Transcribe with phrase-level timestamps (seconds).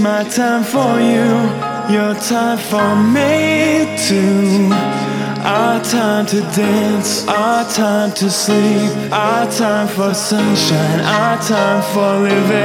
[0.00, 1.28] my time for you,
[1.94, 4.70] your time for me too.
[5.42, 12.20] Our time to dance, our time to sleep, our time for sunshine, our time for
[12.28, 12.60] living.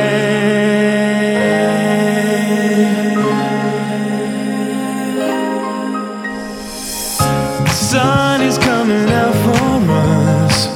[7.63, 10.67] The sun is coming out for us.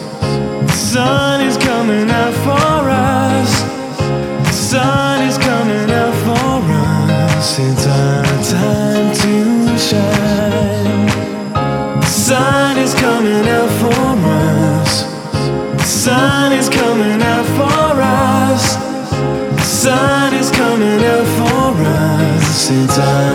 [0.67, 1.28] The sun
[7.61, 8.23] It's our
[8.55, 11.07] time to shine.
[11.99, 15.03] The sun is coming out for us.
[15.77, 18.63] The sun is coming out for us.
[19.57, 22.71] The sun is coming out for us.
[22.71, 23.28] It's our